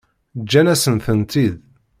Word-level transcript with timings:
Ǧǧan-asen-tent-id. 0.41 1.53